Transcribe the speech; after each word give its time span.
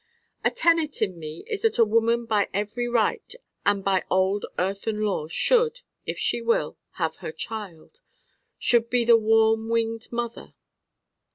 A 0.43 0.49
tenet 0.49 0.99
in 1.03 1.19
me 1.19 1.43
is 1.47 1.61
that 1.61 1.77
a 1.77 1.85
woman 1.85 2.25
by 2.25 2.49
every 2.55 2.87
right 2.87 3.35
and 3.67 3.83
by 3.83 4.03
old 4.09 4.47
earthen 4.57 5.03
law 5.03 5.27
should, 5.27 5.81
if 6.07 6.17
she 6.17 6.41
will, 6.41 6.75
have 6.93 7.17
her 7.17 7.31
child 7.31 7.99
should 8.57 8.89
be 8.89 9.05
the 9.05 9.15
warm 9.15 9.69
winged 9.69 10.11
mother. 10.11 10.55